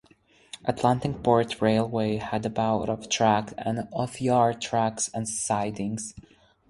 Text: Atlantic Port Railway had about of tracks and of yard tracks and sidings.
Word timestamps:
Atlantic 0.65 1.21
Port 1.21 1.61
Railway 1.61 2.17
had 2.17 2.43
about 2.43 2.89
of 2.89 3.07
tracks 3.07 3.53
and 3.59 3.87
of 3.93 4.19
yard 4.19 4.59
tracks 4.59 5.11
and 5.13 5.29
sidings. 5.29 6.15